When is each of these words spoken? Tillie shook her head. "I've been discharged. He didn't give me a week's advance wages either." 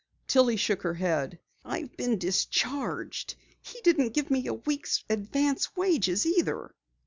Tillie 0.25 0.57
shook 0.57 0.81
her 0.81 0.95
head. 0.95 1.37
"I've 1.63 1.95
been 1.95 2.17
discharged. 2.17 3.35
He 3.61 3.79
didn't 3.81 4.15
give 4.15 4.31
me 4.31 4.47
a 4.47 4.53
week's 4.55 5.03
advance 5.11 5.75
wages 5.75 6.25
either." 6.25 6.73